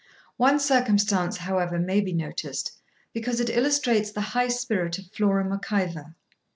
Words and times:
One 0.37 0.59
circumstance, 0.59 1.37
however, 1.37 1.77
may 1.77 2.01
be 2.01 2.11
noticed, 2.11 2.71
because 3.13 3.39
it 3.39 3.51
illustrates 3.51 4.09
the 4.11 4.21
high 4.33 4.47
spirit 4.47 4.97
of 4.97 5.05
Flora 5.13 5.47
Mac 5.47 5.71
Ivor. 5.71 6.15